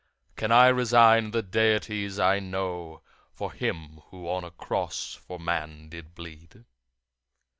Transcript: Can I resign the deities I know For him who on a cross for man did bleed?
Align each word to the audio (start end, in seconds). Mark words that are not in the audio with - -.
Can 0.35 0.51
I 0.51 0.69
resign 0.69 1.29
the 1.29 1.43
deities 1.43 2.17
I 2.17 2.39
know 2.39 3.01
For 3.35 3.51
him 3.53 4.01
who 4.09 4.27
on 4.29 4.43
a 4.43 4.49
cross 4.49 5.13
for 5.13 5.39
man 5.39 5.89
did 5.89 6.15
bleed? 6.15 6.65